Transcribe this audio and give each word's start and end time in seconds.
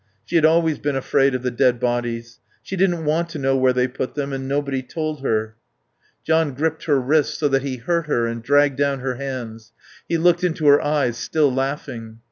She 0.25 0.35
had 0.35 0.45
always 0.45 0.79
been 0.79 0.95
afraid 0.95 1.35
of 1.35 1.43
the 1.43 1.51
dead 1.51 1.79
bodies. 1.79 2.39
She 2.63 2.75
didn't 2.75 3.05
want 3.05 3.29
to 3.29 3.37
know 3.37 3.55
where 3.55 3.71
they 3.71 3.87
put 3.87 4.15
them, 4.15 4.33
and 4.33 4.47
nobody 4.47 4.81
told 4.81 5.21
her. 5.21 5.57
John 6.25 6.55
gripped 6.55 6.85
her 6.85 6.99
wrists 6.99 7.37
so 7.37 7.47
that 7.49 7.61
he 7.61 7.75
hurt 7.77 8.07
her 8.07 8.25
and 8.25 8.41
dragged 8.41 8.77
down 8.79 9.01
her 9.01 9.17
hands. 9.17 9.73
He 10.09 10.17
looked 10.17 10.43
into 10.43 10.65
her 10.65 10.81
eyes, 10.83 11.17
still 11.19 11.53
laughing. 11.53 12.19